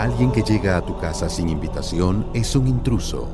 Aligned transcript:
Alguien 0.00 0.32
que 0.32 0.42
llega 0.42 0.78
a 0.78 0.80
tu 0.80 0.96
casa 0.96 1.28
sin 1.28 1.50
invitación 1.50 2.26
es 2.32 2.56
un 2.56 2.66
intruso. 2.66 3.28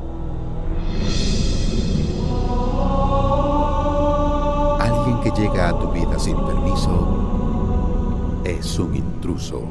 Alguien 4.81 5.21
que 5.21 5.31
llega 5.41 5.69
a 5.69 5.79
tu 5.79 5.93
vida 5.93 6.19
sin 6.19 6.35
permiso 6.45 8.43
es 8.45 8.81
un 8.81 8.97
intruso. 8.97 9.63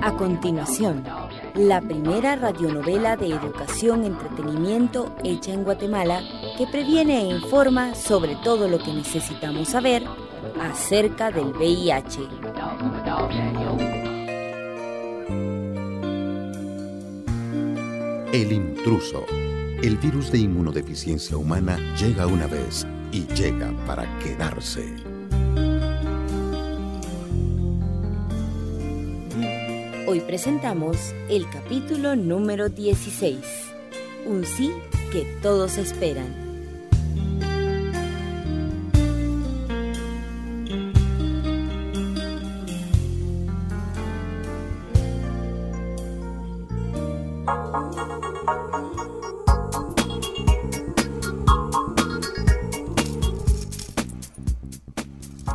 A 0.00 0.12
continuación, 0.16 1.04
la 1.56 1.82
primera 1.82 2.36
radionovela 2.36 3.18
de 3.18 3.34
educación 3.34 4.04
entretenimiento 4.04 5.14
hecha 5.24 5.52
en 5.52 5.62
Guatemala 5.62 6.22
que 6.56 6.66
previene 6.66 7.20
e 7.20 7.34
informa 7.36 7.94
sobre 7.94 8.36
todo 8.36 8.68
lo 8.68 8.78
que 8.78 8.92
necesitamos 8.92 9.68
saber 9.68 10.02
acerca 10.60 11.30
del 11.30 11.46
VIH. 11.46 12.20
El 18.32 18.52
intruso. 18.52 19.24
El 19.82 19.96
virus 19.96 20.30
de 20.30 20.38
inmunodeficiencia 20.38 21.36
humana 21.36 21.78
llega 21.96 22.26
una 22.26 22.46
vez 22.46 22.86
y 23.12 23.26
llega 23.34 23.72
para 23.86 24.06
quedarse. 24.18 24.94
Hoy 30.06 30.20
presentamos 30.20 31.14
el 31.28 31.48
capítulo 31.48 32.16
número 32.16 32.68
16, 32.68 33.38
un 34.26 34.44
sí 34.44 34.72
que 35.10 35.24
todos 35.42 35.76
esperan. 35.76 36.50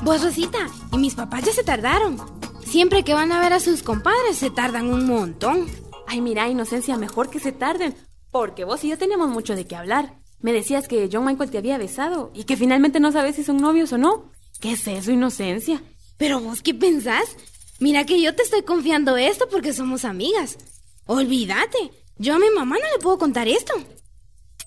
Vos, 0.03 0.21
Rosita, 0.21 0.67
y 0.91 0.97
mis 0.99 1.15
papás 1.15 1.43
ya 1.45 1.51
se 1.51 1.63
tardaron. 1.63 2.17
Siempre 2.63 3.03
que 3.03 3.15
van 3.15 3.31
a 3.31 3.39
ver 3.39 3.53
a 3.53 3.59
sus 3.59 3.81
compadres 3.81 4.37
se 4.37 4.51
tardan 4.51 4.93
un 4.93 5.07
montón. 5.07 5.65
Ay, 6.05 6.21
mira, 6.21 6.47
Inocencia, 6.47 6.95
mejor 6.97 7.29
que 7.29 7.39
se 7.39 7.51
tarden, 7.51 7.95
porque 8.35 8.65
vos 8.65 8.83
y 8.83 8.89
yo 8.89 8.97
tenemos 8.97 9.29
mucho 9.29 9.55
de 9.55 9.65
qué 9.65 9.77
hablar. 9.77 10.19
Me 10.41 10.51
decías 10.51 10.89
que 10.89 11.07
John 11.09 11.23
Michael 11.23 11.51
te 11.51 11.57
había 11.57 11.77
besado 11.77 12.31
y 12.33 12.43
que 12.43 12.57
finalmente 12.57 12.99
no 12.99 13.13
sabes 13.13 13.37
si 13.37 13.45
son 13.45 13.61
novios 13.61 13.93
o 13.93 13.97
no. 13.97 14.29
¿Qué 14.59 14.73
es 14.73 14.85
eso, 14.89 15.13
Inocencia? 15.13 15.81
Pero 16.17 16.41
vos, 16.41 16.61
¿qué 16.61 16.73
pensás? 16.73 17.37
Mira 17.79 18.03
que 18.03 18.21
yo 18.21 18.35
te 18.35 18.43
estoy 18.43 18.63
confiando 18.63 19.15
esto 19.15 19.47
porque 19.49 19.71
somos 19.71 20.03
amigas. 20.03 20.57
Olvídate, 21.05 21.91
yo 22.17 22.35
a 22.35 22.39
mi 22.39 22.49
mamá 22.49 22.75
no 22.75 22.83
le 22.93 23.01
puedo 23.01 23.17
contar 23.17 23.47
esto. 23.47 23.73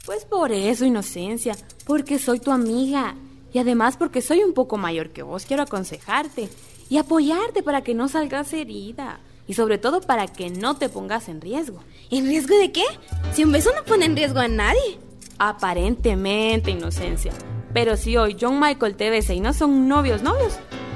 Pues 0.07 0.25
por 0.25 0.51
eso, 0.51 0.87
Inocencia, 0.87 1.55
porque 1.85 2.19
soy 2.19 2.41
tu 2.41 2.53
amiga 2.53 3.17
y 3.53 3.59
además 3.59 3.99
porque 3.99 4.23
soy 4.23 4.39
un 4.45 4.55
poco 4.55 4.79
mayor 4.79 5.11
que 5.11 5.23
vos, 5.23 5.45
quiero 5.45 5.65
aconsejarte 5.65 6.49
y 6.89 6.97
apoyarte 6.97 7.63
para 7.63 7.83
que 7.83 7.93
no 7.93 8.09
salgas 8.09 8.51
herida. 8.55 9.21
Y 9.49 9.55
sobre 9.55 9.79
todo 9.79 10.01
para 10.01 10.29
que 10.29 10.51
no 10.51 10.77
te 10.77 10.89
pongas 10.89 11.29
en 11.29 11.41
riesgo. 11.41 11.81
¿En 12.11 12.27
riesgo 12.27 12.57
de 12.57 12.71
qué? 12.71 12.85
Si 13.33 13.43
un 13.43 13.51
beso 13.51 13.71
no 13.75 13.85
pone 13.85 14.05
en 14.05 14.15
riesgo 14.15 14.39
a 14.39 14.47
nadie. 14.47 15.01
Aparentemente, 15.39 16.71
inocencia. 16.71 17.33
Pero 17.75 17.97
si 17.97 18.17
hoy 18.17 18.37
John 18.41 18.61
Michael 18.61 18.95
te 18.95 19.11
besa 19.11 19.35
y 19.35 19.41
no 19.41 19.53
son 19.53 19.89
novios, 19.89 20.23
novios, 20.23 20.55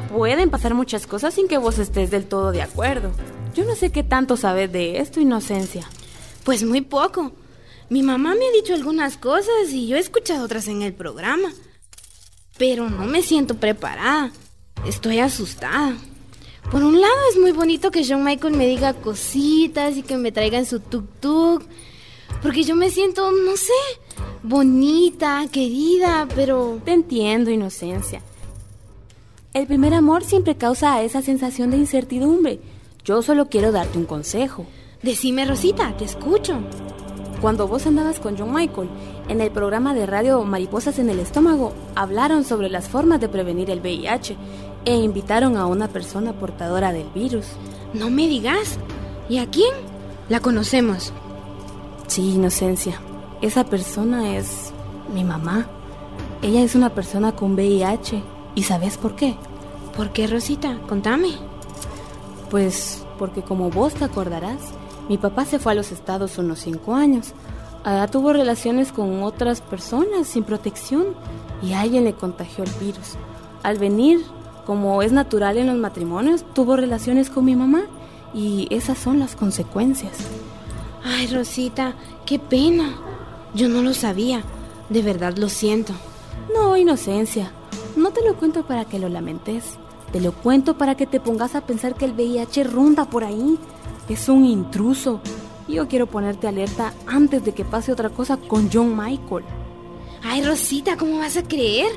pueden 0.08 0.50
pasar 0.50 0.74
muchas 0.74 1.08
cosas 1.08 1.34
sin 1.34 1.48
que 1.48 1.58
vos 1.58 1.78
estés 1.78 2.12
del 2.12 2.26
todo 2.26 2.52
de 2.52 2.62
acuerdo. 2.62 3.10
Yo 3.54 3.64
no 3.64 3.74
sé 3.74 3.90
qué 3.90 4.04
tanto 4.04 4.36
sabes 4.36 4.70
de 4.70 4.98
esto, 4.98 5.20
inocencia. 5.20 5.88
Pues 6.44 6.62
muy 6.62 6.82
poco. 6.82 7.32
Mi 7.88 8.02
mamá 8.02 8.36
me 8.36 8.46
ha 8.46 8.52
dicho 8.52 8.74
algunas 8.74 9.16
cosas 9.16 9.72
y 9.72 9.88
yo 9.88 9.96
he 9.96 10.00
escuchado 10.00 10.44
otras 10.44 10.68
en 10.68 10.82
el 10.82 10.94
programa 10.94 11.50
pero 12.62 12.88
no 12.88 13.06
me 13.06 13.22
siento 13.22 13.56
preparada. 13.56 14.30
Estoy 14.86 15.18
asustada. 15.18 15.96
Por 16.70 16.82
un 16.82 17.00
lado 17.00 17.14
es 17.30 17.38
muy 17.38 17.52
bonito 17.52 17.90
que 17.90 18.04
John 18.06 18.24
Michael 18.24 18.56
me 18.56 18.66
diga 18.66 18.94
cositas 18.94 19.96
y 19.96 20.02
que 20.02 20.16
me 20.16 20.32
traiga 20.32 20.58
en 20.58 20.66
su 20.66 20.80
tuk-tuk. 20.80 21.62
Porque 22.42 22.62
yo 22.62 22.74
me 22.74 22.90
siento, 22.90 23.30
no 23.30 23.56
sé, 23.56 23.72
bonita, 24.42 25.44
querida, 25.52 26.26
pero... 26.34 26.80
Te 26.84 26.92
entiendo, 26.92 27.50
inocencia. 27.50 28.22
El 29.54 29.66
primer 29.66 29.92
amor 29.92 30.24
siempre 30.24 30.56
causa 30.56 31.02
esa 31.02 31.20
sensación 31.20 31.70
de 31.70 31.76
incertidumbre. 31.76 32.58
Yo 33.04 33.20
solo 33.20 33.48
quiero 33.48 33.70
darte 33.70 33.98
un 33.98 34.06
consejo. 34.06 34.66
Decime, 35.02 35.44
Rosita, 35.44 35.94
te 35.96 36.04
escucho. 36.04 36.60
Cuando 37.40 37.68
vos 37.68 37.86
andabas 37.86 38.18
con 38.18 38.38
John 38.38 38.54
Michael, 38.54 38.88
en 39.28 39.40
el 39.40 39.50
programa 39.50 39.94
de 39.94 40.06
radio 40.06 40.42
Mariposas 40.44 40.98
en 40.98 41.10
el 41.10 41.18
Estómago, 41.18 41.74
hablaron 41.94 42.44
sobre 42.44 42.70
las 42.70 42.88
formas 42.88 43.20
de 43.20 43.28
prevenir 43.28 43.68
el 43.68 43.80
VIH 43.80 44.36
e 44.84 44.94
invitaron 44.96 45.56
a 45.56 45.66
una 45.66 45.88
persona 45.88 46.32
portadora 46.32 46.92
del 46.92 47.08
virus. 47.10 47.46
No 47.94 48.10
me 48.10 48.26
digas. 48.28 48.78
¿Y 49.28 49.38
a 49.38 49.46
quién? 49.48 49.72
La 50.28 50.40
conocemos. 50.40 51.12
Sí, 52.06 52.34
Inocencia. 52.34 53.00
Esa 53.40 53.64
persona 53.64 54.36
es 54.36 54.72
mi 55.14 55.24
mamá. 55.24 55.66
Ella 56.42 56.62
es 56.62 56.74
una 56.74 56.90
persona 56.90 57.32
con 57.32 57.54
VIH. 57.54 58.22
¿Y 58.54 58.64
sabes 58.64 58.98
por 58.98 59.14
qué? 59.14 59.36
¿Por 59.96 60.10
qué, 60.10 60.26
Rosita? 60.26 60.78
Contame. 60.88 61.30
Pues 62.50 63.04
porque 63.18 63.42
como 63.42 63.70
vos 63.70 63.94
te 63.94 64.04
acordarás, 64.04 64.60
mi 65.08 65.18
papá 65.18 65.44
se 65.44 65.58
fue 65.58 65.72
a 65.72 65.74
los 65.74 65.92
estados 65.92 66.38
unos 66.38 66.60
cinco 66.60 66.94
años. 66.94 67.32
Allá 67.84 68.06
tuvo 68.06 68.32
relaciones 68.32 68.92
con 68.92 69.22
otras 69.22 69.60
personas 69.60 70.28
sin 70.28 70.44
protección 70.44 71.06
y 71.62 71.72
alguien 71.72 72.04
le 72.04 72.14
contagió 72.14 72.64
el 72.64 72.70
virus. 72.80 73.16
Al 73.62 73.78
venir, 73.78 74.20
como 74.66 75.02
es 75.02 75.12
natural 75.12 75.58
en 75.58 75.66
los 75.66 75.76
matrimonios, 75.76 76.44
tuvo 76.54 76.76
relaciones 76.76 77.30
con 77.30 77.44
mi 77.44 77.56
mamá 77.56 77.82
y 78.34 78.68
esas 78.70 78.98
son 78.98 79.18
las 79.18 79.36
consecuencias. 79.36 80.12
Ay, 81.04 81.26
Rosita, 81.26 81.94
qué 82.26 82.38
pena. 82.38 82.96
Yo 83.54 83.68
no 83.68 83.82
lo 83.82 83.92
sabía. 83.92 84.42
De 84.88 85.02
verdad 85.02 85.36
lo 85.36 85.48
siento. 85.48 85.92
No, 86.54 86.76
inocencia. 86.76 87.52
No 87.96 88.10
te 88.10 88.24
lo 88.24 88.36
cuento 88.36 88.64
para 88.66 88.84
que 88.84 88.98
lo 88.98 89.08
lamentes. 89.08 89.78
Te 90.12 90.20
lo 90.20 90.32
cuento 90.32 90.78
para 90.78 90.94
que 90.96 91.06
te 91.06 91.20
pongas 91.20 91.54
a 91.54 91.62
pensar 91.62 91.94
que 91.94 92.04
el 92.04 92.12
VIH 92.12 92.64
ronda 92.64 93.06
por 93.06 93.24
ahí. 93.24 93.58
Es 94.08 94.28
un 94.28 94.44
intruso. 94.44 95.20
Yo 95.68 95.88
quiero 95.88 96.06
ponerte 96.06 96.48
alerta 96.48 96.92
antes 97.06 97.44
de 97.44 97.52
que 97.52 97.64
pase 97.64 97.92
otra 97.92 98.10
cosa 98.10 98.36
con 98.36 98.70
John 98.72 98.96
Michael. 98.96 99.44
Ay, 100.22 100.42
Rosita, 100.42 100.96
¿cómo 100.96 101.18
vas 101.18 101.36
a 101.36 101.42
creer? 101.42 101.92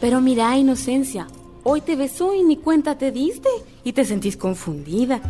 Pero 0.00 0.20
mira, 0.20 0.56
inocencia, 0.56 1.26
hoy 1.64 1.80
te 1.80 1.96
besó 1.96 2.34
y 2.34 2.42
ni 2.42 2.56
cuenta 2.56 2.98
te 2.98 3.12
diste 3.12 3.48
y 3.84 3.92
te 3.92 4.04
sentís 4.04 4.36
confundida. 4.36 5.20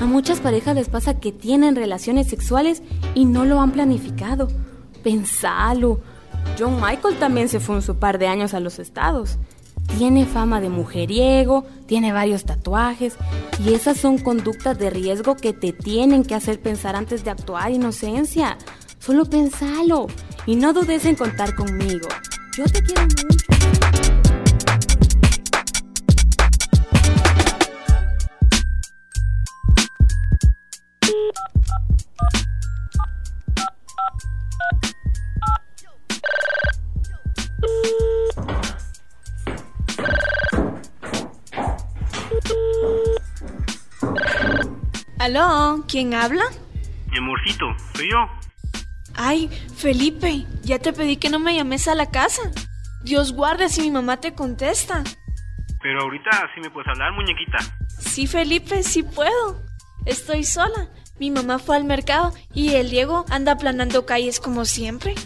A 0.00 0.06
muchas 0.06 0.40
parejas 0.40 0.74
les 0.74 0.88
pasa 0.88 1.18
que 1.18 1.32
tienen 1.32 1.76
relaciones 1.76 2.28
sexuales 2.28 2.82
y 3.14 3.24
no 3.24 3.44
lo 3.44 3.60
han 3.60 3.72
planificado. 3.72 4.48
Pensalo. 5.02 6.00
John 6.58 6.80
Michael 6.80 7.16
también 7.18 7.48
se 7.48 7.60
fue 7.60 7.76
un 7.76 7.82
su 7.82 7.96
par 7.96 8.18
de 8.18 8.28
años 8.28 8.54
a 8.54 8.60
los 8.60 8.78
estados. 8.78 9.38
Tiene 9.98 10.26
fama 10.26 10.60
de 10.60 10.68
mujeriego, 10.68 11.64
tiene 11.86 12.12
varios 12.12 12.44
tatuajes 12.44 13.16
y 13.64 13.74
esas 13.74 13.96
son 13.96 14.18
conductas 14.18 14.78
de 14.78 14.90
riesgo 14.90 15.36
que 15.36 15.52
te 15.52 15.72
tienen 15.72 16.24
que 16.24 16.34
hacer 16.34 16.60
pensar 16.60 16.96
antes 16.96 17.24
de 17.24 17.30
actuar, 17.30 17.70
inocencia. 17.70 18.58
Solo 18.98 19.24
pensalo 19.24 20.08
y 20.44 20.56
no 20.56 20.72
dudes 20.72 21.04
en 21.04 21.14
contar 21.14 21.54
conmigo. 21.54 22.08
Yo 22.56 22.64
te 22.64 22.82
quiero 22.82 23.02
mucho. 23.02 23.45
¿Aló? 45.26 45.84
¿Quién 45.88 46.14
habla? 46.14 46.44
Mi 47.10 47.18
amorcito, 47.18 47.64
soy 47.96 48.08
yo. 48.12 48.30
Ay, 49.16 49.48
Felipe, 49.76 50.46
ya 50.62 50.78
te 50.78 50.92
pedí 50.92 51.16
que 51.16 51.30
no 51.30 51.40
me 51.40 51.56
llames 51.56 51.88
a 51.88 51.96
la 51.96 52.12
casa. 52.12 52.42
Dios 53.02 53.32
guarde 53.32 53.68
si 53.68 53.80
mi 53.80 53.90
mamá 53.90 54.20
te 54.20 54.34
contesta. 54.34 55.02
Pero 55.82 56.02
ahorita 56.02 56.30
sí 56.54 56.60
me 56.60 56.70
puedes 56.70 56.86
hablar, 56.86 57.12
muñequita. 57.14 57.58
Sí, 57.98 58.28
Felipe, 58.28 58.84
sí 58.84 59.02
puedo. 59.02 59.60
Estoy 60.04 60.44
sola. 60.44 60.90
Mi 61.18 61.32
mamá 61.32 61.58
fue 61.58 61.74
al 61.74 61.82
mercado 61.82 62.32
y 62.54 62.74
el 62.74 62.88
Diego 62.90 63.24
anda 63.28 63.50
aplanando 63.50 64.06
calles 64.06 64.38
como 64.38 64.64
siempre. 64.64 65.16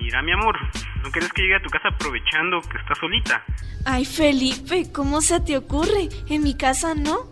Mira, 0.00 0.22
mi 0.22 0.30
amor, 0.30 0.56
¿No 1.02 1.10
querés 1.10 1.32
que 1.32 1.42
llegue 1.42 1.56
a 1.56 1.62
tu 1.62 1.70
casa 1.70 1.88
aprovechando 1.88 2.60
que 2.60 2.78
estás 2.78 2.98
solita? 2.98 3.42
Ay, 3.84 4.04
Felipe, 4.04 4.92
¿cómo 4.92 5.22
se 5.22 5.40
te 5.40 5.56
ocurre? 5.56 6.08
En 6.28 6.42
mi 6.42 6.54
casa 6.56 6.94
no. 6.94 7.29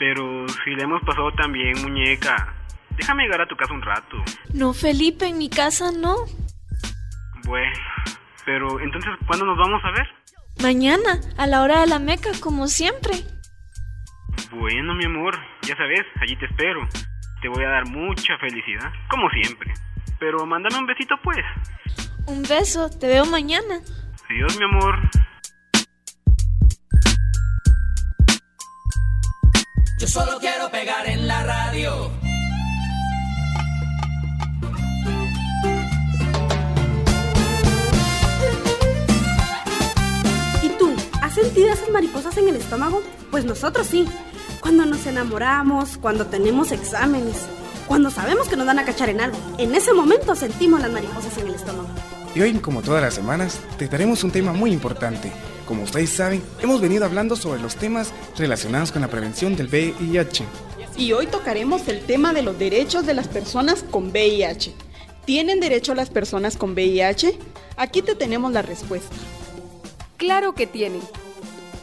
Pero 0.00 0.48
si 0.64 0.70
le 0.70 0.84
hemos 0.84 1.02
pasado 1.02 1.30
tan 1.32 1.52
bien, 1.52 1.74
muñeca. 1.82 2.54
Déjame 2.96 3.24
llegar 3.24 3.42
a 3.42 3.46
tu 3.46 3.54
casa 3.54 3.74
un 3.74 3.82
rato. 3.82 4.16
No, 4.54 4.72
Felipe, 4.72 5.26
en 5.26 5.36
mi 5.36 5.50
casa 5.50 5.92
no. 5.92 6.16
Bueno, 7.44 7.76
pero 8.46 8.80
entonces, 8.80 9.10
¿cuándo 9.26 9.44
nos 9.44 9.58
vamos 9.58 9.82
a 9.84 9.90
ver? 9.90 10.08
Mañana, 10.62 11.20
a 11.36 11.46
la 11.46 11.60
hora 11.60 11.82
de 11.82 11.86
la 11.86 11.98
meca, 11.98 12.30
como 12.40 12.66
siempre. 12.66 13.12
Bueno, 14.50 14.94
mi 14.94 15.04
amor, 15.04 15.36
ya 15.68 15.76
sabes, 15.76 16.00
allí 16.22 16.34
te 16.36 16.46
espero. 16.46 16.80
Te 17.42 17.48
voy 17.48 17.64
a 17.64 17.68
dar 17.68 17.86
mucha 17.86 18.38
felicidad, 18.38 18.90
como 19.10 19.28
siempre. 19.28 19.74
Pero 20.18 20.46
mándame 20.46 20.78
un 20.78 20.86
besito, 20.86 21.14
pues. 21.22 21.44
Un 22.26 22.42
beso, 22.44 22.88
te 22.88 23.06
veo 23.06 23.26
mañana. 23.26 23.80
Adiós, 24.30 24.58
mi 24.58 24.64
amor. 24.64 24.98
Yo 30.00 30.08
solo 30.08 30.38
quiero 30.40 30.70
pegar 30.70 31.06
en 31.06 31.28
la 31.28 31.44
radio. 31.44 32.10
¿Y 40.62 40.68
tú? 40.78 40.90
¿Has 41.20 41.34
sentido 41.34 41.70
esas 41.70 41.90
mariposas 41.90 42.34
en 42.38 42.48
el 42.48 42.56
estómago? 42.56 43.02
Pues 43.30 43.44
nosotros 43.44 43.86
sí. 43.86 44.08
Cuando 44.62 44.86
nos 44.86 45.04
enamoramos, 45.04 45.98
cuando 45.98 46.28
tenemos 46.28 46.72
exámenes, 46.72 47.36
cuando 47.86 48.10
sabemos 48.10 48.48
que 48.48 48.56
nos 48.56 48.66
van 48.66 48.78
a 48.78 48.86
cachar 48.86 49.10
en 49.10 49.20
algo. 49.20 49.36
En 49.58 49.74
ese 49.74 49.92
momento 49.92 50.34
sentimos 50.34 50.80
las 50.80 50.90
mariposas 50.90 51.36
en 51.36 51.48
el 51.48 51.56
estómago. 51.56 51.90
Y 52.34 52.40
hoy, 52.40 52.54
como 52.54 52.80
todas 52.80 53.02
las 53.02 53.12
semanas, 53.12 53.60
te 53.76 53.86
daremos 53.86 54.24
un 54.24 54.30
tema 54.30 54.54
muy 54.54 54.72
importante. 54.72 55.30
Como 55.70 55.84
ustedes 55.84 56.10
saben, 56.10 56.42
hemos 56.60 56.80
venido 56.80 57.04
hablando 57.04 57.36
sobre 57.36 57.62
los 57.62 57.76
temas 57.76 58.12
relacionados 58.36 58.90
con 58.90 59.02
la 59.02 59.08
prevención 59.08 59.54
del 59.54 59.68
VIH. 59.68 60.44
Y 60.96 61.12
hoy 61.12 61.28
tocaremos 61.28 61.86
el 61.86 62.00
tema 62.00 62.32
de 62.32 62.42
los 62.42 62.58
derechos 62.58 63.06
de 63.06 63.14
las 63.14 63.28
personas 63.28 63.84
con 63.84 64.08
VIH. 64.08 64.74
¿Tienen 65.26 65.60
derecho 65.60 65.94
las 65.94 66.10
personas 66.10 66.56
con 66.56 66.72
VIH? 66.72 67.38
Aquí 67.76 68.02
te 68.02 68.16
tenemos 68.16 68.50
la 68.50 68.62
respuesta. 68.62 69.14
Claro 70.16 70.56
que 70.56 70.66
tienen. 70.66 71.02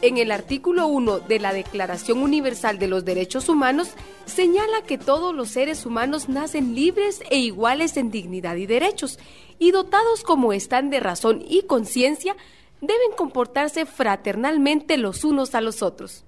En 0.02 0.18
el 0.18 0.32
artículo 0.32 0.86
1 0.86 1.20
de 1.20 1.40
la 1.40 1.54
Declaración 1.54 2.18
Universal 2.18 2.78
de 2.78 2.88
los 2.88 3.06
Derechos 3.06 3.48
Humanos 3.48 3.88
señala 4.26 4.82
que 4.86 4.98
todos 4.98 5.34
los 5.34 5.48
seres 5.48 5.86
humanos 5.86 6.28
nacen 6.28 6.74
libres 6.74 7.22
e 7.30 7.38
iguales 7.38 7.96
en 7.96 8.10
dignidad 8.10 8.56
y 8.56 8.66
derechos, 8.66 9.18
y 9.58 9.70
dotados 9.70 10.24
como 10.24 10.52
están 10.52 10.90
de 10.90 11.00
razón 11.00 11.42
y 11.48 11.62
conciencia, 11.62 12.36
deben 12.80 13.12
comportarse 13.16 13.86
fraternalmente 13.86 14.96
los 14.96 15.24
unos 15.24 15.54
a 15.54 15.60
los 15.60 15.82
otros. 15.82 16.24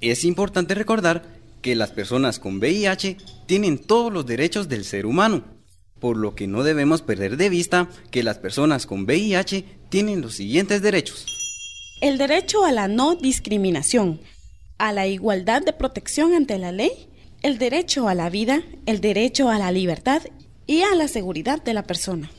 Es 0.00 0.24
importante 0.24 0.74
recordar 0.74 1.22
que 1.60 1.76
las 1.76 1.92
personas 1.92 2.38
con 2.38 2.58
VIH 2.58 3.16
tienen 3.46 3.78
todos 3.78 4.12
los 4.12 4.26
derechos 4.26 4.68
del 4.68 4.84
ser 4.84 5.06
humano, 5.06 5.44
por 6.00 6.16
lo 6.16 6.34
que 6.34 6.48
no 6.48 6.64
debemos 6.64 7.02
perder 7.02 7.36
de 7.36 7.48
vista 7.48 7.88
que 8.10 8.24
las 8.24 8.38
personas 8.38 8.86
con 8.86 9.04
VIH 9.04 9.64
tienen 9.88 10.20
los 10.20 10.34
siguientes 10.34 10.82
derechos. 10.82 11.26
El 12.00 12.18
derecho 12.18 12.64
a 12.64 12.72
la 12.72 12.88
no 12.88 13.14
discriminación, 13.14 14.20
a 14.78 14.92
la 14.92 15.06
igualdad 15.06 15.62
de 15.62 15.72
protección 15.72 16.34
ante 16.34 16.58
la 16.58 16.72
ley, 16.72 17.08
el 17.42 17.58
derecho 17.58 18.08
a 18.08 18.16
la 18.16 18.28
vida, 18.30 18.62
el 18.86 19.00
derecho 19.00 19.48
a 19.48 19.58
la 19.58 19.70
libertad 19.70 20.22
y 20.66 20.82
a 20.82 20.94
la 20.96 21.06
seguridad 21.06 21.62
de 21.62 21.74
la 21.74 21.84
persona. 21.84 22.30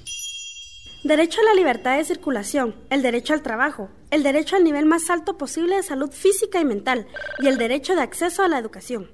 Derecho 1.03 1.41
a 1.41 1.43
la 1.43 1.53
libertad 1.53 1.97
de 1.97 2.05
circulación, 2.05 2.75
el 2.89 3.01
derecho 3.01 3.33
al 3.33 3.41
trabajo, 3.41 3.89
el 4.09 4.23
derecho 4.23 4.55
al 4.55 4.63
nivel 4.63 4.85
más 4.85 5.09
alto 5.09 5.37
posible 5.37 5.75
de 5.75 5.83
salud 5.83 6.09
física 6.09 6.61
y 6.61 6.65
mental 6.65 7.07
y 7.39 7.47
el 7.49 7.57
derecho 7.57 7.93
de 7.93 8.01
acceso 8.01 8.41
a 8.41 8.47
la 8.47 8.57
educación. 8.57 9.11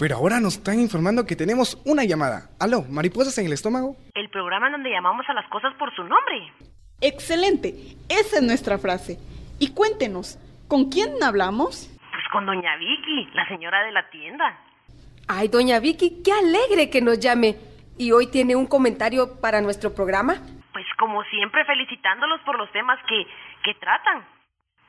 Pero 0.00 0.16
ahora 0.16 0.40
nos 0.40 0.56
están 0.56 0.80
informando 0.80 1.26
que 1.26 1.36
tenemos 1.36 1.80
una 1.84 2.02
llamada. 2.02 2.50
Aló, 2.58 2.82
mariposas 2.90 3.38
en 3.38 3.46
el 3.46 3.52
estómago. 3.52 3.94
El 4.16 4.28
programa 4.30 4.66
en 4.66 4.72
donde 4.72 4.90
llamamos 4.90 5.24
a 5.28 5.34
las 5.34 5.48
cosas 5.48 5.72
por 5.78 5.94
su 5.94 6.02
nombre. 6.02 6.52
Excelente, 7.00 7.72
esa 8.08 8.38
es 8.38 8.42
nuestra 8.42 8.76
frase. 8.76 9.20
Y 9.60 9.74
cuéntenos, 9.74 10.40
¿con 10.66 10.90
quién 10.90 11.22
hablamos? 11.22 11.88
Pues 11.98 12.24
con 12.32 12.46
doña 12.46 12.76
Vicky, 12.78 13.30
la 13.32 13.46
señora 13.46 13.84
de 13.84 13.92
la 13.92 14.10
tienda. 14.10 14.58
Ay, 15.28 15.46
doña 15.46 15.78
Vicky, 15.78 16.20
qué 16.24 16.32
alegre 16.32 16.90
que 16.90 17.00
nos 17.00 17.20
llame. 17.20 17.54
¿Y 17.96 18.10
hoy 18.10 18.26
tiene 18.26 18.56
un 18.56 18.66
comentario 18.66 19.40
para 19.40 19.60
nuestro 19.60 19.94
programa? 19.94 20.42
Como 21.14 21.30
siempre 21.30 21.64
felicitándolos 21.64 22.40
por 22.40 22.58
los 22.58 22.68
temas 22.72 22.98
que, 23.06 23.24
que 23.62 23.74
tratan. 23.74 24.26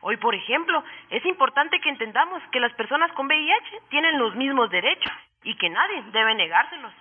Hoy, 0.01 0.17
por 0.17 0.33
ejemplo, 0.33 0.83
es 1.11 1.23
importante 1.23 1.79
que 1.79 1.89
entendamos 1.89 2.41
que 2.51 2.59
las 2.59 2.73
personas 2.73 3.11
con 3.11 3.27
VIH 3.27 3.83
tienen 3.91 4.17
los 4.17 4.33
mismos 4.35 4.71
derechos 4.71 5.13
y 5.43 5.55
que 5.55 5.69
nadie 5.69 6.01
debe 6.11 6.33
negárselos. 6.33 6.91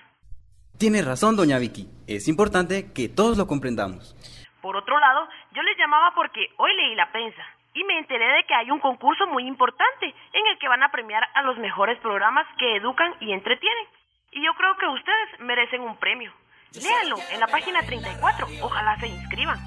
Tiene 0.79 1.01
razón, 1.01 1.37
doña 1.37 1.59
Vicky. 1.59 1.89
Es 2.07 2.29
importante 2.29 2.93
que 2.93 3.09
todos 3.09 3.39
lo 3.39 3.47
comprendamos. 3.47 4.15
Por 4.61 4.77
otro 4.77 4.99
lado, 4.99 5.27
yo 5.53 5.63
les 5.63 5.79
llamaba 5.79 6.13
porque 6.15 6.49
hoy 6.59 6.77
leí 6.77 6.95
la 6.95 7.11
prensa 7.11 7.43
y 7.73 7.83
me 7.85 7.99
enteré 7.99 8.27
de 8.27 8.45
que 8.45 8.55
hay 8.55 8.71
un 8.71 8.81
concurso 8.81 9.27
muy 9.29 9.47
importante 9.47 10.05
en 10.35 10.47
el 10.49 10.59
que 10.59 10.69
van 10.69 10.83
a 10.83 10.93
premiar 10.93 11.27
a 11.33 11.41
los 11.45 11.57
mejores 11.57 11.99
programas 12.01 12.47
que 12.59 12.77
educan 12.77 13.15
y 13.21 13.33
entretienen. 13.33 13.87
Y 14.33 14.45
yo 14.45 14.53
creo 14.53 14.77
que 14.77 14.87
ustedes 14.87 15.41
merecen 15.41 15.81
un 15.81 15.97
premio. 15.97 16.31
Léanlo 16.75 17.17
en 17.33 17.41
la 17.41 17.47
página 17.47 17.83
34. 17.83 18.49
Ojalá 18.63 18.99
se 19.01 19.09
inscriban. 19.09 19.59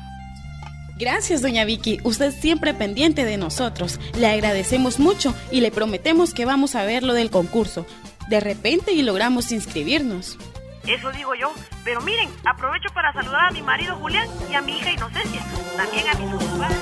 Gracias, 0.97 1.41
doña 1.41 1.63
Vicky. 1.63 1.99
Usted 2.03 2.31
siempre 2.31 2.73
pendiente 2.73 3.23
de 3.23 3.37
nosotros. 3.37 3.99
Le 4.17 4.27
agradecemos 4.27 4.99
mucho 4.99 5.33
y 5.51 5.61
le 5.61 5.71
prometemos 5.71 6.33
que 6.33 6.45
vamos 6.45 6.75
a 6.75 6.83
ver 6.83 7.03
lo 7.03 7.13
del 7.13 7.29
concurso. 7.29 7.85
De 8.29 8.39
repente 8.39 8.93
y 8.93 9.03
logramos 9.03 9.51
inscribirnos. 9.51 10.37
Eso 10.85 11.11
digo 11.11 11.35
yo. 11.35 11.53
Pero 11.83 12.01
miren, 12.01 12.29
aprovecho 12.45 12.89
para 12.93 13.13
saludar 13.13 13.49
a 13.49 13.51
mi 13.51 13.61
marido 13.61 13.95
Julián 13.97 14.27
y 14.51 14.55
a 14.55 14.61
mi 14.61 14.77
hija 14.77 14.91
Inocencia. 14.91 15.41
También 15.77 16.07
a 16.07 16.13
mis 16.15 16.43
padres. 16.57 16.77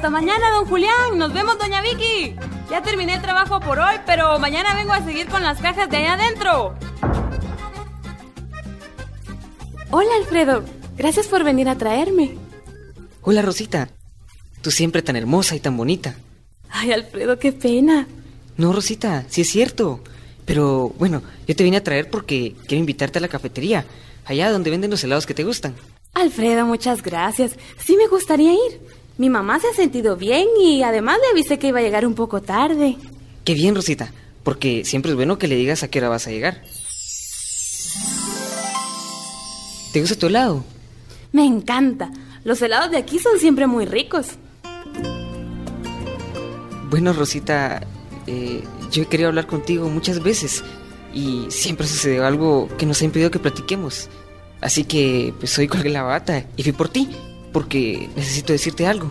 Hasta 0.00 0.08
mañana, 0.08 0.50
don 0.52 0.64
Julián. 0.64 1.18
Nos 1.18 1.30
vemos, 1.34 1.58
doña 1.58 1.82
Vicky. 1.82 2.34
Ya 2.70 2.80
terminé 2.80 3.16
el 3.16 3.20
trabajo 3.20 3.60
por 3.60 3.78
hoy, 3.78 3.96
pero 4.06 4.38
mañana 4.38 4.74
vengo 4.74 4.94
a 4.94 5.04
seguir 5.04 5.28
con 5.28 5.42
las 5.42 5.60
cajas 5.60 5.90
de 5.90 5.98
allá 5.98 6.14
adentro. 6.14 6.74
Hola, 9.90 10.08
Alfredo. 10.16 10.64
Gracias 10.96 11.26
por 11.26 11.44
venir 11.44 11.68
a 11.68 11.76
traerme. 11.76 12.38
Hola, 13.20 13.42
Rosita. 13.42 13.90
Tú 14.62 14.70
siempre 14.70 15.02
tan 15.02 15.16
hermosa 15.16 15.54
y 15.54 15.60
tan 15.60 15.76
bonita. 15.76 16.14
Ay, 16.70 16.92
Alfredo, 16.92 17.38
qué 17.38 17.52
pena. 17.52 18.06
No, 18.56 18.72
Rosita, 18.72 19.26
sí 19.28 19.42
es 19.42 19.50
cierto. 19.50 20.02
Pero 20.46 20.94
bueno, 20.98 21.22
yo 21.46 21.54
te 21.54 21.62
vine 21.62 21.76
a 21.76 21.84
traer 21.84 22.08
porque 22.08 22.56
quiero 22.66 22.80
invitarte 22.80 23.18
a 23.18 23.20
la 23.20 23.28
cafetería, 23.28 23.84
allá 24.24 24.50
donde 24.50 24.70
venden 24.70 24.92
los 24.92 25.04
helados 25.04 25.26
que 25.26 25.34
te 25.34 25.44
gustan. 25.44 25.74
Alfredo, 26.14 26.64
muchas 26.64 27.02
gracias. 27.02 27.52
Sí 27.76 27.98
me 27.98 28.08
gustaría 28.08 28.54
ir. 28.54 28.80
Mi 29.20 29.28
mamá 29.28 29.60
se 29.60 29.68
ha 29.68 29.74
sentido 29.74 30.16
bien 30.16 30.48
y 30.58 30.82
además 30.82 31.18
le 31.20 31.32
avisé 31.32 31.58
que 31.58 31.66
iba 31.66 31.80
a 31.80 31.82
llegar 31.82 32.06
un 32.06 32.14
poco 32.14 32.40
tarde. 32.40 32.96
Qué 33.44 33.52
bien, 33.52 33.74
Rosita, 33.74 34.10
porque 34.42 34.82
siempre 34.86 35.10
es 35.10 35.14
bueno 35.14 35.36
que 35.36 35.46
le 35.46 35.56
digas 35.56 35.82
a 35.82 35.88
qué 35.88 35.98
hora 35.98 36.08
vas 36.08 36.26
a 36.26 36.30
llegar. 36.30 36.62
¿Te 39.92 40.00
gusta 40.00 40.16
tu 40.16 40.28
helado? 40.28 40.64
Me 41.32 41.44
encanta. 41.44 42.10
Los 42.44 42.62
helados 42.62 42.90
de 42.90 42.96
aquí 42.96 43.18
son 43.18 43.38
siempre 43.38 43.66
muy 43.66 43.84
ricos. 43.84 44.38
Bueno, 46.88 47.12
Rosita, 47.12 47.86
eh, 48.26 48.64
yo 48.90 49.02
he 49.02 49.06
querido 49.06 49.28
hablar 49.28 49.46
contigo 49.46 49.90
muchas 49.90 50.22
veces 50.22 50.64
y 51.12 51.44
siempre 51.50 51.86
sucedió 51.86 52.24
algo 52.24 52.70
que 52.78 52.86
nos 52.86 53.02
ha 53.02 53.04
impedido 53.04 53.30
que 53.30 53.38
platiquemos. 53.38 54.08
Así 54.62 54.84
que 54.84 55.34
pues 55.38 55.58
hoy 55.58 55.68
colgué 55.68 55.90
la 55.90 56.04
bata 56.04 56.46
y 56.56 56.62
fui 56.62 56.72
por 56.72 56.88
ti, 56.88 57.10
porque 57.52 58.08
necesito 58.16 58.52
decirte 58.52 58.86
algo. 58.86 59.10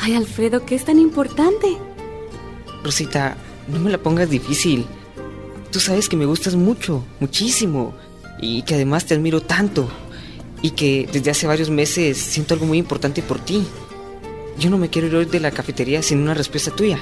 Ay, 0.00 0.14
Alfredo, 0.14 0.64
¿qué 0.64 0.74
es 0.74 0.84
tan 0.84 0.98
importante? 0.98 1.76
Rosita, 2.84 3.36
no 3.66 3.80
me 3.80 3.90
la 3.90 3.98
pongas 3.98 4.30
difícil. 4.30 4.86
Tú 5.70 5.80
sabes 5.80 6.08
que 6.08 6.16
me 6.16 6.26
gustas 6.26 6.54
mucho, 6.54 7.04
muchísimo, 7.20 7.94
y 8.40 8.62
que 8.62 8.74
además 8.74 9.04
te 9.06 9.14
admiro 9.14 9.42
tanto, 9.42 9.88
y 10.62 10.70
que 10.70 11.08
desde 11.12 11.30
hace 11.30 11.46
varios 11.46 11.70
meses 11.70 12.16
siento 12.16 12.54
algo 12.54 12.66
muy 12.66 12.78
importante 12.78 13.22
por 13.22 13.38
ti. 13.38 13.66
Yo 14.58 14.70
no 14.70 14.78
me 14.78 14.88
quiero 14.88 15.08
ir 15.08 15.16
hoy 15.16 15.24
de 15.26 15.40
la 15.40 15.50
cafetería 15.50 16.02
sin 16.02 16.20
una 16.20 16.34
respuesta 16.34 16.70
tuya. 16.70 16.98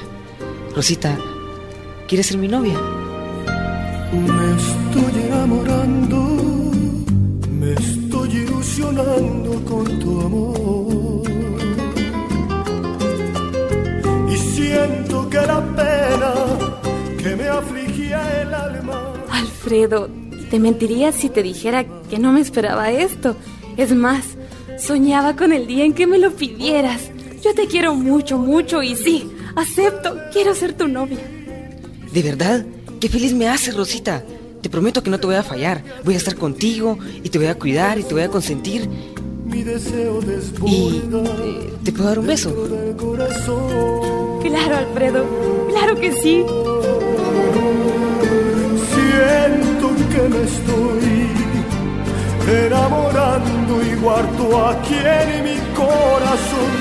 Rosita, 0.75 1.19
¿quieres 2.09 2.27
ser 2.27 2.39
mi 2.39 2.49
novia? 2.49 2.79
Me 4.13 4.57
estoy 4.57 5.23
enamorando, 5.25 6.19
me 7.51 7.73
estoy 7.73 8.31
ilusionando 8.31 9.65
con 9.65 9.99
tu 10.01 10.21
amor. 10.21 10.56
Siento 14.67 15.31
que 15.31 15.37
la 15.37 15.61
pena 15.77 16.35
que 17.19 17.37
me 17.37 17.49
afligía 17.49 18.43
el 18.43 18.55
alma. 18.55 19.15
Alfredo, 19.31 20.09
te 20.51 20.59
mentiría 20.59 21.13
si 21.13 21.29
te 21.29 21.43
dijera 21.43 21.85
que 22.09 22.19
no 22.19 22.33
me 22.33 22.41
esperaba 22.41 22.91
esto. 22.91 23.37
Es 23.77 23.95
más, 23.95 24.25
soñaba 24.79 25.37
con 25.37 25.53
el 25.53 25.67
día 25.67 25.85
en 25.85 25.95
que 25.95 26.07
me 26.07 26.19
lo 26.19 26.33
pidieras. 26.33 27.11
Yo 27.43 27.55
te 27.55 27.67
quiero 27.67 27.95
mucho, 27.95 28.39
mucho 28.39 28.83
y 28.83 28.97
sí, 28.97 29.31
acepto, 29.55 30.17
quiero 30.33 30.55
ser 30.55 30.75
tu 30.75 30.89
novia. 30.89 31.19
¿De 32.13 32.23
verdad? 32.23 32.65
Qué 33.01 33.09
feliz 33.09 33.35
me 33.35 33.49
hace, 33.49 33.73
Rosita. 33.73 34.25
Te 34.63 34.71
prometo 34.71 35.03
que 35.03 35.11
no 35.11 35.21
te 35.21 35.27
voy 35.27 35.37
a 35.37 35.43
fallar. 35.43 35.85
Voy 36.05 36.15
a 36.15 36.17
estar 36.17 36.35
contigo 36.35 36.99
y 37.23 37.29
te 37.29 37.39
voy 37.39 37.49
a 37.49 37.59
cuidar 37.59 37.99
y 37.99 38.03
te 38.03 38.15
voy 38.15 38.23
a 38.23 38.29
consentir. 38.29 38.89
Mi 39.45 39.63
deseo 39.63 40.21
Y 40.67 41.03
eh, 41.13 41.73
te 41.85 41.93
puedo 41.93 42.09
dar 42.09 42.19
un 42.19 42.27
beso. 42.27 42.51
Claro, 44.67 44.85
Alfredo. 44.85 45.25
Claro 45.69 45.95
que 45.95 46.11
sí. 46.11 46.45
Siento 48.93 49.87
que 50.11 50.23
me 50.29 50.43
estoy 50.43 51.31
enamorando 52.67 53.73
y 53.81 53.95
guardo 54.03 54.67
aquí 54.67 54.97
en 54.97 55.45
mi 55.45 55.57
corazón 55.77 56.73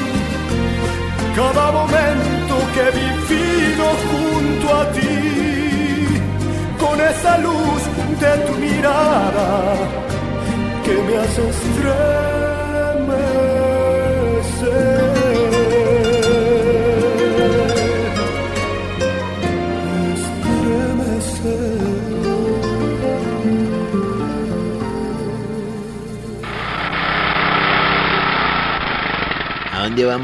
cada 1.36 1.72
momento 1.72 2.56
que 2.74 2.82
he 2.82 2.92
vivido 3.04 3.86
junto 4.06 4.66
a 4.74 4.92
ti, 4.94 6.18
con 6.80 7.00
esa 7.00 7.38
luz 7.38 7.82
de 8.20 8.32
tu 8.46 8.54
mirada 8.60 9.76
que 10.84 10.94
me 11.04 11.18
hace 11.18 11.42
¿A 14.66 14.95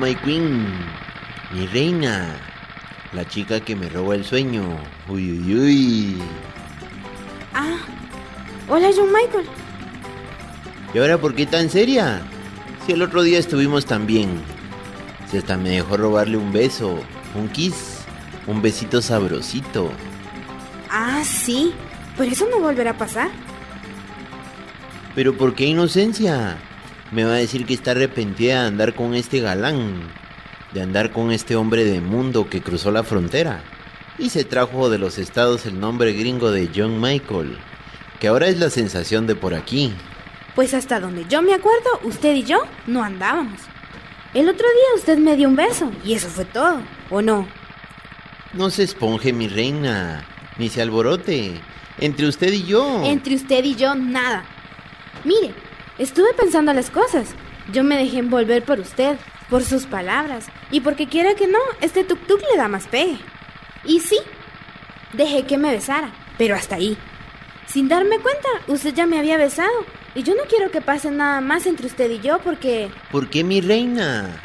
My 0.02 0.16
Queen? 0.16 0.68
Mi 1.54 1.68
reina, 1.68 2.36
la 3.14 3.24
chica 3.28 3.60
que 3.60 3.76
me 3.76 3.88
roba 3.88 4.16
el 4.16 4.26
sueño. 4.26 4.64
Uy, 5.08 5.32
uy, 5.32 5.56
uy. 5.56 6.18
Ah, 7.54 7.78
hola 8.68 8.90
John 8.96 9.14
Michael. 9.14 9.46
¿Y 10.96 10.98
ahora 10.98 11.20
por 11.20 11.36
qué 11.36 11.46
tan 11.46 11.70
seria? 11.70 12.24
Si 12.84 12.94
el 12.94 13.04
otro 13.04 13.22
día 13.22 13.38
estuvimos 13.38 13.86
tan 13.86 14.08
bien. 14.08 14.42
Si 15.30 15.38
hasta 15.38 15.56
me 15.56 15.70
dejó 15.70 15.98
robarle 15.98 16.38
un 16.38 16.52
beso, 16.52 16.98
un 17.36 17.48
kiss, 17.50 18.00
un 18.48 18.60
besito 18.60 19.04
sabrosito. 19.04 19.92
Ah, 20.90 21.22
sí, 21.24 21.76
pero 22.18 22.32
eso 22.32 22.48
no 22.50 22.60
volverá 22.60 22.92
a 22.92 22.98
pasar. 22.98 23.30
¿Pero 25.14 25.38
por 25.38 25.54
qué 25.54 25.66
inocencia? 25.66 26.58
Me 27.12 27.26
va 27.26 27.34
a 27.34 27.38
decir 27.38 27.66
que 27.66 27.74
está 27.74 27.92
arrepentida 27.92 28.62
de 28.62 28.68
andar 28.68 28.96
con 28.96 29.16
este 29.16 29.40
galán 29.40 30.10
de 30.74 30.82
andar 30.82 31.12
con 31.12 31.32
este 31.32 31.56
hombre 31.56 31.84
de 31.84 32.02
mundo 32.02 32.50
que 32.50 32.62
cruzó 32.62 32.92
la 32.92 33.04
frontera 33.04 33.64
y 34.18 34.30
se 34.30 34.44
trajo 34.44 34.90
de 34.90 34.98
los 34.98 35.18
estados 35.18 35.66
el 35.66 35.80
nombre 35.80 36.14
gringo 36.14 36.52
de 36.52 36.70
John 36.74 37.02
Michael, 37.02 37.58
que 38.20 38.28
ahora 38.28 38.48
es 38.48 38.60
la 38.60 38.70
sensación 38.70 39.28
de 39.28 39.36
por 39.36 39.54
aquí. 39.54 39.94
Pues 40.56 40.74
hasta 40.74 41.00
donde 41.00 41.26
yo 41.28 41.42
me 41.42 41.54
acuerdo, 41.54 41.90
usted 42.04 42.36
y 42.36 42.44
yo 42.44 42.64
no 42.88 43.04
andábamos. 43.04 43.60
El 44.34 44.48
otro 44.48 44.66
día 44.68 44.96
usted 44.96 45.18
me 45.18 45.36
dio 45.36 45.50
un 45.50 45.56
beso 45.56 45.92
y 46.06 46.14
eso 46.14 46.30
fue 46.30 46.46
todo, 46.46 46.82
¿o 47.10 47.22
no? 47.22 47.48
No 48.54 48.70
se 48.70 48.84
esponje, 48.84 49.34
mi 49.34 49.48
reina, 49.48 50.26
ni 50.58 50.70
se 50.70 50.82
alborote. 50.82 51.54
Entre 52.00 52.28
usted 52.28 52.52
y 52.52 52.64
yo. 52.64 53.04
Entre 53.06 53.36
usted 53.36 53.64
y 53.64 53.76
yo, 53.76 53.96
nada. 53.96 54.44
Mire, 55.24 55.54
estuve 56.02 56.34
pensando 56.34 56.74
las 56.74 56.90
cosas. 56.90 57.30
Yo 57.72 57.84
me 57.84 57.96
dejé 57.96 58.20
envolver 58.20 58.64
por 58.64 58.80
usted 58.80 59.18
por 59.50 59.64
sus 59.64 59.86
palabras 59.86 60.48
y 60.72 60.80
porque 60.80 61.08
quiera 61.08 61.36
que 61.36 61.48
no, 61.48 61.60
este 61.82 62.08
tuk-tuk 62.08 62.42
le 62.52 62.58
da 62.58 62.68
más 62.68 62.88
pegue. 62.88 63.18
Y 63.84 64.00
sí, 64.00 64.18
dejé 65.14 65.44
que 65.44 65.58
me 65.58 65.72
besara, 65.72 66.12
pero 66.38 66.56
hasta 66.56 66.76
ahí. 66.76 66.98
Sin 67.68 67.88
darme 67.88 68.20
cuenta, 68.20 68.48
usted 68.68 68.94
ya 68.94 69.06
me 69.06 69.20
había 69.20 69.38
besado 69.38 69.86
y 70.16 70.24
yo 70.24 70.34
no 70.36 70.44
quiero 70.50 70.72
que 70.72 70.82
pase 70.82 71.12
nada 71.12 71.40
más 71.40 71.66
entre 71.68 71.88
usted 71.88 72.10
y 72.10 72.20
yo 72.20 72.40
porque... 72.40 72.90
¿Por 73.12 73.30
qué 73.30 73.44
mi 73.44 73.62
reina? 73.62 74.42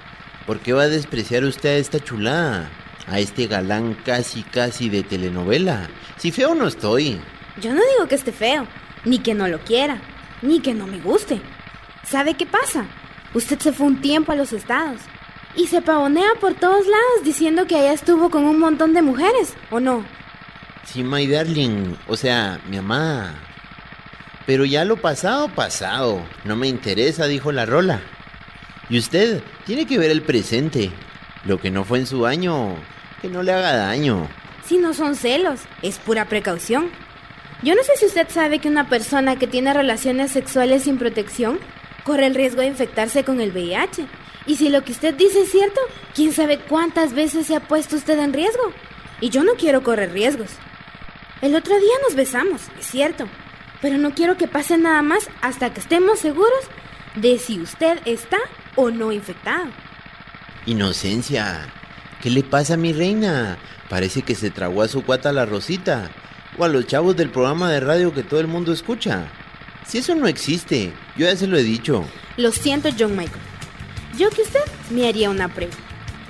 ¿Por 0.46 0.60
qué 0.60 0.72
va 0.72 0.82
a 0.82 0.88
despreciar 0.88 1.44
usted 1.44 1.70
a 1.70 1.78
esta 1.78 2.00
chulada? 2.00 2.70
A 3.06 3.18
este 3.18 3.46
galán 3.46 3.94
casi 4.04 4.42
casi 4.42 4.88
de 4.88 5.02
telenovela. 5.02 5.88
Si 6.18 6.32
feo 6.32 6.54
no 6.54 6.66
estoy. 6.66 7.20
Yo 7.60 7.72
no 7.72 7.80
digo 7.94 8.08
que 8.08 8.16
esté 8.16 8.32
feo, 8.32 8.66
ni 9.04 9.20
que 9.20 9.34
no 9.34 9.48
lo 9.48 9.60
quiera, 9.60 10.00
ni 10.43 10.61
que 10.61 10.75
no 10.75 10.87
me 10.87 10.99
guste. 11.00 11.40
¿Sabe 12.05 12.35
qué 12.35 12.47
pasa? 12.47 12.87
Usted 13.35 13.59
se 13.59 13.73
fue 13.73 13.87
un 13.87 14.00
tiempo 14.00 14.33
a 14.33 14.37
los 14.37 14.52
estados 14.52 15.00
y 15.57 15.66
se 15.66 15.83
pavonea 15.83 16.31
por 16.40 16.55
todos 16.55 16.87
lados 16.87 17.25
diciendo 17.25 17.66
que 17.66 17.76
allá 17.76 17.93
estuvo 17.93 18.31
con 18.31 18.45
un 18.45 18.59
montón 18.59 18.95
de 18.95 19.02
mujeres, 19.02 19.55
¿o 19.71 19.81
no? 19.81 20.05
Sí, 20.85 21.02
my 21.02 21.26
darling, 21.26 21.95
o 22.07 22.16
sea, 22.16 22.61
mi 22.69 22.76
mamá. 22.76 23.35
Pero 24.47 24.64
ya 24.64 24.85
lo 24.85 24.97
pasado, 24.97 25.49
pasado. 25.49 26.25
No 26.45 26.55
me 26.55 26.69
interesa, 26.69 27.26
dijo 27.26 27.50
la 27.50 27.66
rola. 27.66 28.00
Y 28.88 28.99
usted 28.99 29.43
tiene 29.64 29.87
que 29.87 29.99
ver 29.99 30.11
el 30.12 30.23
presente. 30.23 30.93
Lo 31.45 31.61
que 31.61 31.71
no 31.71 31.85
fue 31.85 31.99
en 31.99 32.07
su 32.07 32.26
año, 32.26 32.76
que 33.21 33.28
no 33.28 33.43
le 33.43 33.52
haga 33.52 33.76
daño. 33.76 34.28
Si 34.64 34.78
no 34.78 34.95
son 34.95 35.16
celos, 35.16 35.61
es 35.83 35.99
pura 35.99 36.26
precaución. 36.26 36.90
Yo 37.62 37.75
no 37.75 37.82
sé 37.82 37.92
si 37.96 38.06
usted 38.06 38.28
sabe 38.28 38.58
que 38.58 38.68
una 38.68 38.88
persona 38.88 39.36
que 39.36 39.46
tiene 39.46 39.72
relaciones 39.72 40.30
sexuales 40.30 40.82
sin 40.82 40.98
protección 40.98 41.58
corre 42.04 42.26
el 42.26 42.34
riesgo 42.34 42.60
de 42.60 42.66
infectarse 42.66 43.25
con 43.25 43.40
el 43.40 43.50
VIH. 43.50 44.06
Y 44.46 44.56
si 44.56 44.68
lo 44.68 44.84
que 44.84 44.92
usted 44.92 45.14
dice 45.14 45.42
es 45.42 45.50
cierto, 45.50 45.80
quién 46.14 46.32
sabe 46.32 46.58
cuántas 46.58 47.14
veces 47.14 47.46
se 47.46 47.56
ha 47.56 47.60
puesto 47.60 47.96
usted 47.96 48.18
en 48.18 48.34
riesgo. 48.34 48.72
Y 49.20 49.30
yo 49.30 49.42
no 49.42 49.54
quiero 49.54 49.82
correr 49.82 50.12
riesgos. 50.12 50.50
El 51.40 51.54
otro 51.54 51.75
día 51.78 51.94
nos 52.04 52.14
besamos, 52.14 52.62
es 52.78 52.86
cierto, 52.86 53.26
pero 53.80 53.98
no 53.98 54.14
quiero 54.14 54.36
que 54.36 54.48
pase 54.48 54.76
nada 54.76 55.02
más 55.02 55.28
hasta 55.40 55.72
que 55.72 55.80
estemos 55.80 56.18
seguros 56.18 56.60
de 57.14 57.38
si 57.38 57.60
usted 57.60 57.98
está 58.04 58.38
o 58.75 58.90
no 58.90 59.12
infectado. 59.12 59.66
Inocencia, 60.66 61.66
¿qué 62.22 62.30
le 62.30 62.42
pasa 62.42 62.75
a 62.75 62.78
mi 62.78 62.92
reina? 62.92 63.58
Parece 63.88 64.22
que 64.22 64.34
se 64.34 64.50
tragó 64.50 64.82
a 64.82 64.88
su 64.88 65.02
cuata 65.02 65.32
la 65.32 65.46
Rosita 65.46 66.10
o 66.58 66.64
a 66.64 66.68
los 66.68 66.86
chavos 66.86 67.16
del 67.16 67.30
programa 67.30 67.70
de 67.70 67.80
radio 67.80 68.12
que 68.12 68.22
todo 68.22 68.40
el 68.40 68.46
mundo 68.46 68.72
escucha. 68.72 69.26
Si 69.86 69.98
eso 69.98 70.14
no 70.14 70.26
existe, 70.26 70.92
yo 71.16 71.26
ya 71.26 71.36
se 71.36 71.46
lo 71.46 71.56
he 71.56 71.62
dicho. 71.62 72.04
Lo 72.36 72.50
siento, 72.52 72.88
John 72.98 73.16
Michael. 73.16 73.40
Yo 74.18 74.30
que 74.30 74.42
usted 74.42 74.60
me 74.90 75.08
haría 75.08 75.30
una 75.30 75.48
prueba. 75.48 75.75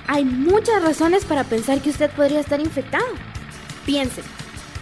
Hay 0.09 0.25
muchas 0.25 0.83
razones 0.83 1.25
para 1.25 1.45
pensar 1.45 1.81
que 1.81 1.91
usted 1.91 2.11
podría 2.11 2.41
estar 2.41 2.61
infectado. 2.61 3.07
Piense, 3.85 4.23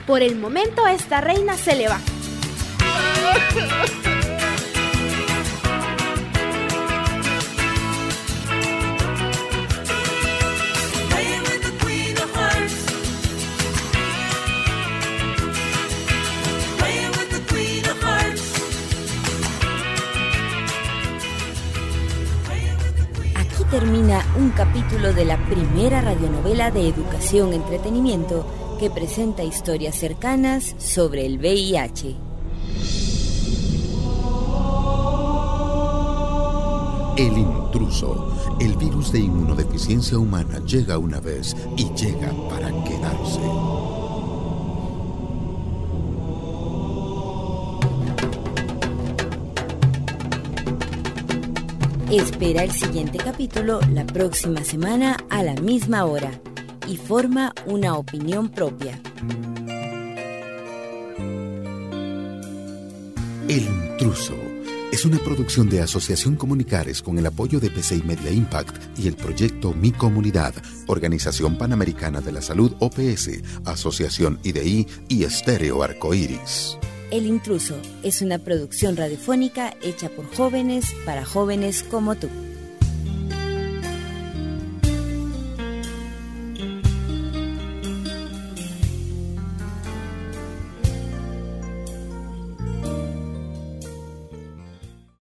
por 0.07 0.23
el 0.23 0.37
momento 0.37 0.87
esta 0.87 1.21
reina 1.21 1.57
se 1.57 1.77
le 1.77 1.89
va. 1.89 2.01
Capítulo 24.65 25.13
de 25.13 25.27
la 25.27 25.37
primera 25.47 26.01
radionovela 26.01 26.71
de 26.71 26.89
educación 26.89 27.53
entretenimiento 27.53 28.47
que 28.81 28.89
presenta 28.89 29.45
historias 29.45 29.95
cercanas 29.95 30.75
sobre 30.79 31.27
el 31.27 31.39
VIH. 31.39 32.17
El 37.19 37.39
intruso, 37.39 38.57
el 38.59 38.75
virus 38.77 39.13
de 39.13 39.19
inmunodeficiencia 39.19 40.19
humana 40.19 40.59
llega 40.65 40.97
una 40.97 41.21
vez 41.21 41.55
y 41.77 41.85
llega 41.95 42.33
para 42.49 42.69
quedarse. 42.85 43.41
Espera 52.15 52.63
el 52.63 52.71
siguiente 52.71 53.19
capítulo 53.19 53.81
la 53.93 54.07
próxima 54.07 54.63
semana 54.63 55.17
a 55.31 55.43
la 55.43 55.55
misma 55.55 56.05
hora 56.05 56.31
y 56.87 56.97
forma 56.97 57.53
una 57.67 57.97
opinión 57.99 58.51
propia. 58.51 59.01
El 63.49 63.65
intruso 63.65 64.35
es 64.93 65.05
una 65.05 65.19
producción 65.19 65.69
de 65.69 65.81
Asociación 65.81 66.37
Comunicares 66.37 67.03
con 67.03 67.19
el 67.19 67.27
apoyo 67.27 67.59
de 67.59 67.71
PCI 67.71 68.05
Media 68.05 68.31
Impact 68.31 68.97
y 68.97 69.09
el 69.09 69.17
proyecto 69.17 69.73
Mi 69.73 69.91
Comunidad, 69.91 70.55
Organización 70.87 71.59
Panamericana 71.59 72.21
de 72.21 72.31
la 72.31 72.43
Salud 72.43 72.77
OPS, 72.79 73.43
Asociación 73.65 74.39
IDI 74.45 74.87
y 75.09 75.25
Estéreo 75.25 75.83
Arcoiris. 75.83 76.79
El 77.15 77.27
intruso 77.27 77.81
es 78.03 78.23
una 78.23 78.41
producción 78.41 78.97
radiofónica 78.97 79.77
hecha 79.81 80.09
por 80.09 80.27
jóvenes 80.35 80.93
para 81.07 81.25
jóvenes 81.25 81.85
como 81.85 82.17
tú. 82.17 82.29